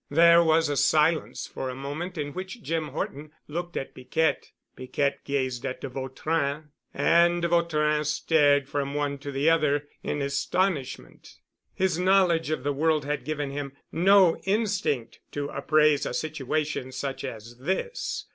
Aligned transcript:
There 0.09 0.43
was 0.43 0.67
a 0.67 0.77
silence 0.77 1.45
for 1.45 1.69
a 1.69 1.75
moment 1.75 2.17
in 2.17 2.33
which 2.33 2.63
Jim 2.63 2.87
Horton 2.87 3.31
looked 3.47 3.77
at 3.77 3.93
Piquette, 3.93 4.49
Piquette 4.75 5.23
gazed 5.25 5.63
at 5.63 5.79
de 5.79 5.89
Vautrin 5.89 6.69
and 6.91 7.43
de 7.43 7.47
Vautrin 7.47 8.03
stared 8.03 8.67
from 8.67 8.95
one 8.95 9.19
to 9.19 9.31
the 9.31 9.47
other 9.47 9.87
in 10.01 10.19
astonishment. 10.23 11.37
His 11.75 11.99
knowledge 11.99 12.49
of 12.49 12.63
the 12.63 12.73
world 12.73 13.05
had 13.05 13.23
given 13.23 13.51
him 13.51 13.73
no 13.91 14.37
instinct 14.45 15.19
to 15.33 15.49
appraise 15.49 16.07
a 16.07 16.15
situation 16.15 16.91
such 16.91 17.23
as 17.23 17.59
this. 17.59 18.25